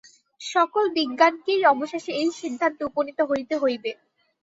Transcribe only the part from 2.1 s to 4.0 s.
এই সিদ্ধান্তে উপনীত হইতে হইবে।